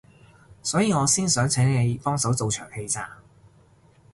[0.63, 3.19] 所以我先想請你幫手做場戲咋